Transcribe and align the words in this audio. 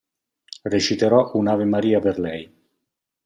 Reciterò 0.63 1.29
un'Ave 1.35 1.63
Maria 1.65 1.99
per 1.99 2.17
Lei. 2.17 2.51